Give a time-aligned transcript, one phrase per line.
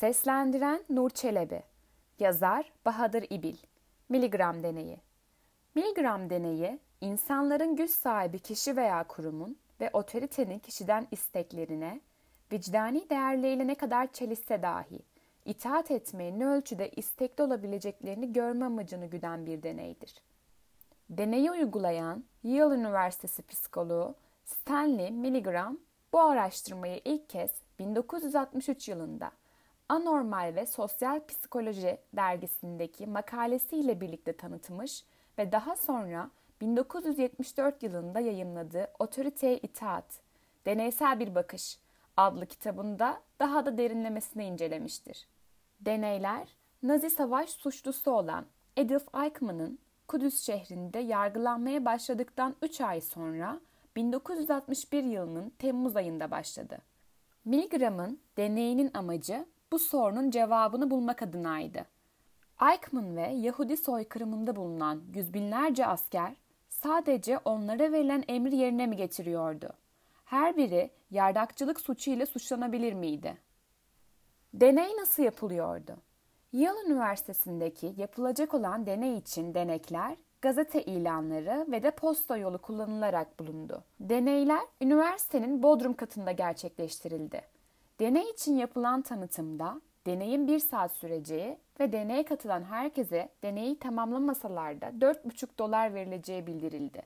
[0.00, 1.62] Seslendiren Nur Çelebi.
[2.18, 3.56] Yazar Bahadır İbil.
[4.08, 5.00] Miligram Deneyi.
[5.74, 12.00] Miligram deneyi, insanların güç sahibi kişi veya kurumun ve otoritenin kişiden isteklerine,
[12.52, 15.00] vicdani değerleriyle ne kadar çelişse dahi,
[15.44, 20.14] itaat etmeye ne ölçüde istekli olabileceklerini görme amacını güden bir deneydir.
[21.10, 25.78] Deneyi uygulayan Yale Üniversitesi psikoloğu Stanley Milgram
[26.12, 29.30] bu araştırmayı ilk kez 1963 yılında
[29.88, 35.04] Anormal ve Sosyal Psikoloji dergisindeki makalesiyle birlikte tanıtmış
[35.38, 36.30] ve daha sonra
[36.60, 40.20] 1974 yılında yayınladığı Otoriteye İtaat,
[40.66, 41.78] Deneysel Bir Bakış
[42.16, 45.28] adlı kitabında daha da derinlemesine incelemiştir.
[45.80, 46.48] Deneyler,
[46.82, 49.78] Nazi savaş suçlusu olan Adolf Eichmann'ın
[50.08, 53.60] Kudüs şehrinde yargılanmaya başladıktan 3 ay sonra
[53.96, 56.78] 1961 yılının Temmuz ayında başladı.
[57.44, 61.86] Milgram'ın deneyinin amacı bu sorunun cevabını bulmak adınaydı.
[62.62, 66.36] Eichmann ve Yahudi soykırımında bulunan yüz binlerce asker
[66.68, 69.72] sadece onlara verilen emri yerine mi getiriyordu?
[70.24, 73.38] Her biri yardakçılık suçu ile suçlanabilir miydi?
[74.54, 75.96] Deney nasıl yapılıyordu?
[76.52, 83.84] Yale Üniversitesi'ndeki yapılacak olan deney için denekler, gazete ilanları ve de posta yolu kullanılarak bulundu.
[84.00, 87.55] Deneyler üniversitenin bodrum katında gerçekleştirildi.
[88.00, 94.86] Deney için yapılan tanıtımda deneyin bir saat süreceği ve deneye katılan herkese deneyi tamamlamasalar da
[94.86, 97.02] 4,5 dolar verileceği bildirildi.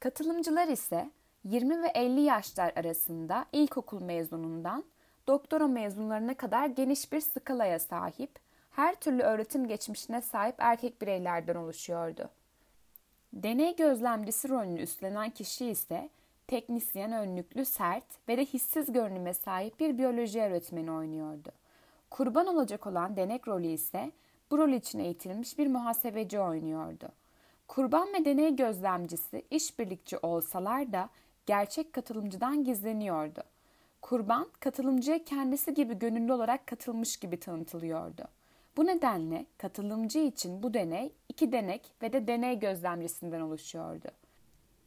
[0.00, 1.10] Katılımcılar ise
[1.44, 4.84] 20 ve 50 yaşlar arasında ilkokul mezunundan
[5.26, 8.30] doktora mezunlarına kadar geniş bir skalaya sahip,
[8.70, 12.30] her türlü öğretim geçmişine sahip erkek bireylerden oluşuyordu.
[13.32, 16.08] Deney gözlemcisi rolünü üstlenen kişi ise
[16.46, 21.48] teknisyen önlüklü, sert ve de hissiz görünüme sahip bir biyoloji öğretmeni oynuyordu.
[22.10, 24.12] Kurban olacak olan denek rolü ise
[24.50, 27.08] bu rol için eğitilmiş bir muhasebeci oynuyordu.
[27.68, 31.08] Kurban ve deney gözlemcisi işbirlikçi olsalar da
[31.46, 33.42] gerçek katılımcıdan gizleniyordu.
[34.02, 38.22] Kurban katılımcıya kendisi gibi gönüllü olarak katılmış gibi tanıtılıyordu.
[38.76, 44.08] Bu nedenle katılımcı için bu deney iki denek ve de deney gözlemcisinden oluşuyordu.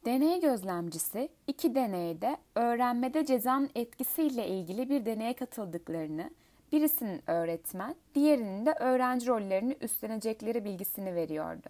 [0.04, 6.30] Deney gözlemcisi iki deneyde öğrenmede cezanın etkisiyle ilgili bir deneye katıldıklarını,
[6.72, 11.68] birisinin öğretmen, diğerinin de öğrenci rollerini üstlenecekleri bilgisini veriyordu.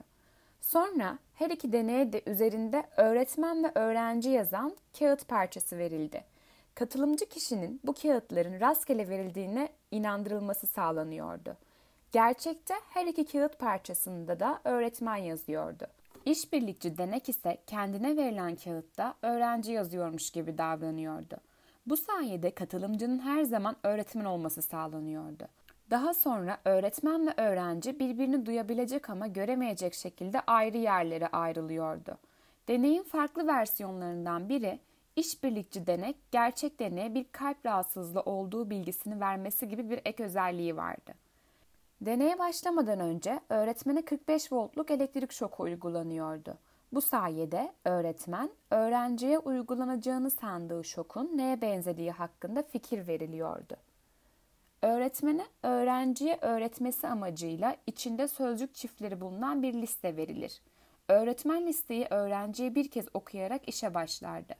[0.60, 6.24] Sonra her iki deneye de üzerinde öğretmen ve öğrenci yazan kağıt parçası verildi.
[6.74, 11.56] Katılımcı kişinin bu kağıtların rastgele verildiğine inandırılması sağlanıyordu.
[12.12, 15.86] Gerçekte her iki kağıt parçasında da öğretmen yazıyordu.
[16.28, 21.36] İşbirlikçi denek ise kendine verilen kağıtta öğrenci yazıyormuş gibi davranıyordu.
[21.86, 25.48] Bu sayede katılımcının her zaman öğretmen olması sağlanıyordu.
[25.90, 32.18] Daha sonra öğretmen ve öğrenci birbirini duyabilecek ama göremeyecek şekilde ayrı yerlere ayrılıyordu.
[32.68, 34.78] Deneyin farklı versiyonlarından biri
[35.16, 41.27] işbirlikçi denek gerçek deneye bir kalp rahatsızlığı olduğu bilgisini vermesi gibi bir ek özelliği vardı.
[42.00, 46.58] Deneye başlamadan önce öğretmene 45 voltluk elektrik şoku uygulanıyordu.
[46.92, 53.76] Bu sayede öğretmen öğrenciye uygulanacağını sandığı şokun neye benzediği hakkında fikir veriliyordu.
[54.82, 60.62] Öğretmene öğrenciye öğretmesi amacıyla içinde sözcük çiftleri bulunan bir liste verilir.
[61.08, 64.54] Öğretmen listeyi öğrenciye bir kez okuyarak işe başlardı.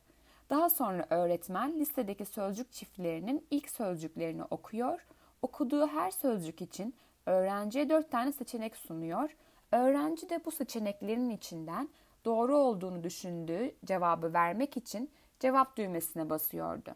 [0.50, 5.06] Daha sonra öğretmen listedeki sözcük çiftlerinin ilk sözcüklerini okuyor,
[5.42, 6.94] okuduğu her sözcük için
[7.28, 9.36] öğrenciye dört tane seçenek sunuyor.
[9.72, 11.88] Öğrenci de bu seçeneklerin içinden
[12.24, 16.94] doğru olduğunu düşündüğü cevabı vermek için cevap düğmesine basıyordu.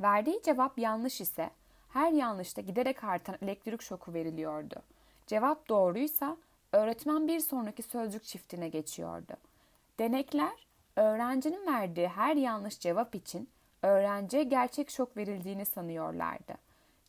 [0.00, 1.50] Verdiği cevap yanlış ise
[1.88, 4.76] her yanlışta giderek artan elektrik şoku veriliyordu.
[5.26, 6.36] Cevap doğruysa
[6.72, 9.32] öğretmen bir sonraki sözcük çiftine geçiyordu.
[9.98, 13.48] Denekler öğrencinin verdiği her yanlış cevap için
[13.82, 16.54] öğrenciye gerçek şok verildiğini sanıyorlardı.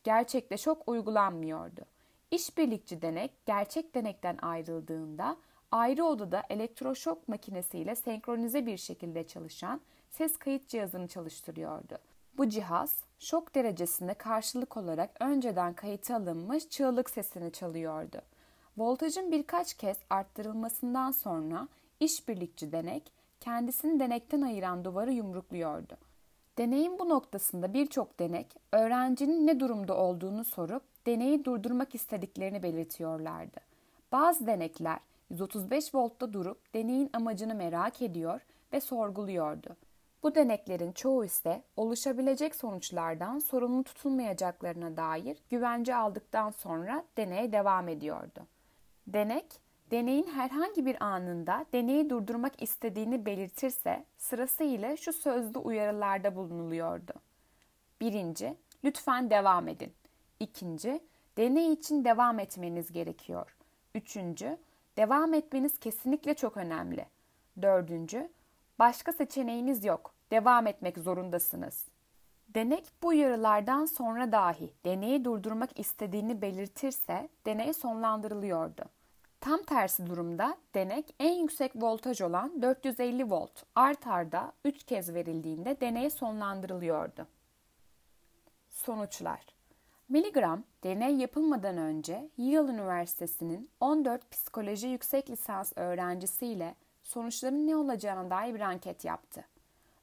[0.04, 1.95] Gerçekte şok uygulanmıyordu.
[2.30, 5.36] İşbirlikçi denek gerçek denekten ayrıldığında
[5.70, 9.80] ayrı odada elektroşok makinesiyle senkronize bir şekilde çalışan
[10.10, 11.98] ses kayıt cihazını çalıştırıyordu.
[12.38, 18.22] Bu cihaz şok derecesine karşılık olarak önceden kayıta alınmış çığlık sesini çalıyordu.
[18.78, 21.68] Voltajın birkaç kez arttırılmasından sonra
[22.00, 26.05] işbirlikçi denek kendisini denekten ayıran duvarı yumrukluyordu.
[26.58, 33.60] Deneyin bu noktasında birçok denek öğrencinin ne durumda olduğunu sorup deneyi durdurmak istediklerini belirtiyorlardı.
[34.12, 34.98] Bazı denekler
[35.30, 38.40] 135 voltta durup deneyin amacını merak ediyor
[38.72, 39.76] ve sorguluyordu.
[40.22, 48.46] Bu deneklerin çoğu ise oluşabilecek sonuçlardan sorumlu tutulmayacaklarına dair güvence aldıktan sonra deneye devam ediyordu.
[49.06, 49.60] Denek,
[49.90, 57.12] deneyin herhangi bir anında deneyi durdurmak istediğini belirtirse sırasıyla şu sözlü uyarılarda bulunuluyordu.
[58.00, 59.92] Birinci, lütfen devam edin.
[60.40, 61.00] İkinci,
[61.36, 63.56] deney için devam etmeniz gerekiyor.
[63.94, 64.58] Üçüncü,
[64.96, 67.06] devam etmeniz kesinlikle çok önemli.
[67.62, 68.28] Dördüncü,
[68.78, 70.14] başka seçeneğiniz yok.
[70.30, 71.84] Devam etmek zorundasınız.
[72.48, 78.84] Denek bu uyarılardan sonra dahi deneyi durdurmak istediğini belirtirse deney sonlandırılıyordu.
[79.46, 85.80] Tam tersi durumda denek en yüksek voltaj olan 450 volt art arda 3 kez verildiğinde
[85.80, 87.26] deney sonlandırılıyordu.
[88.68, 89.46] Sonuçlar
[90.08, 98.54] Miligram, deney yapılmadan önce Yale Üniversitesi'nin 14 psikoloji yüksek lisans öğrencisiyle sonuçların ne olacağına dair
[98.54, 99.44] bir anket yaptı.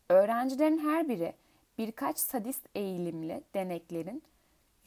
[0.09, 1.33] Öğrencilerin her biri
[1.77, 4.23] birkaç sadist eğilimli deneklerin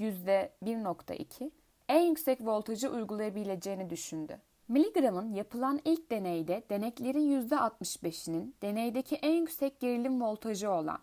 [0.00, 1.50] %1.2
[1.88, 4.38] en yüksek voltajı uygulayabileceğini düşündü.
[4.69, 10.99] Milligram'ın yapılan ilk deneyde deneklerin %65'inin deneydeki en yüksek gerilim voltajı olan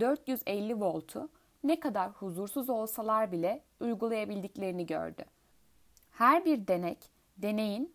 [0.00, 1.28] 450 voltu
[1.64, 5.24] ne kadar huzursuz olsalar bile uygulayabildiklerini gördü.
[6.10, 6.98] Her bir denek,
[7.36, 7.94] deneyin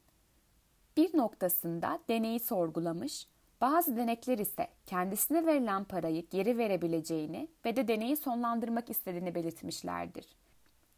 [0.98, 3.28] bir noktasında deneyi sorgulamış,
[3.62, 10.26] bazı denekler ise kendisine verilen parayı geri verebileceğini ve de deneyi sonlandırmak istediğini belirtmişlerdir.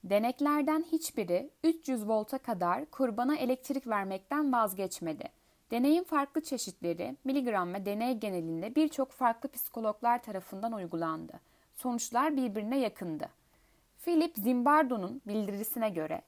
[0.06, 5.24] Deneklerden hiçbiri 300 volta kadar kurbana elektrik vermekten vazgeçmedi.
[5.72, 11.34] Deneyin farklı çeşitleri miligram ve deney genelinde birçok farklı psikologlar tarafından uygulandı.
[11.76, 13.30] Sonuçlar birbirine yakındı.
[14.04, 16.22] Philip Zimbardo'nun bildirisine göre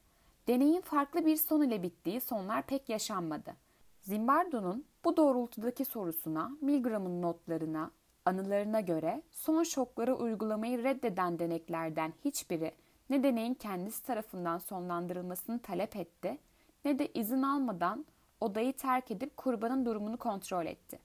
[0.47, 3.55] deneyin farklı bir son ile bittiği sonlar pek yaşanmadı.
[4.01, 7.91] Zimbardo'nun bu doğrultudaki sorusuna Milgram'ın notlarına,
[8.25, 12.71] anılarına göre son şokları uygulamayı reddeden deneklerden hiçbiri
[13.09, 16.37] ne deneyin kendisi tarafından sonlandırılmasını talep etti
[16.85, 18.05] ne de izin almadan
[18.41, 20.99] odayı terk edip kurbanın durumunu kontrol etti.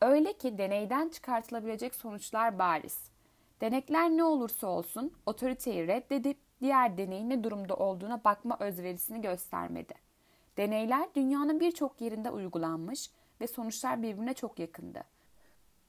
[0.00, 2.98] Öyle ki deneyden çıkartılabilecek sonuçlar bariz.
[3.60, 9.94] Denekler ne olursa olsun otoriteyi reddedip diğer deneyin ne durumda olduğuna bakma özverisini göstermedi.
[10.56, 13.10] Deneyler dünyanın birçok yerinde uygulanmış
[13.40, 15.04] ve sonuçlar birbirine çok yakındı.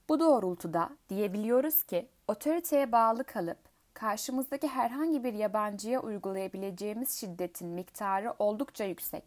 [0.10, 3.73] Bu doğrultuda diyebiliyoruz ki otoriteye bağlı kalıp
[4.04, 9.24] karşımızdaki herhangi bir yabancıya uygulayabileceğimiz şiddetin miktarı oldukça yüksek.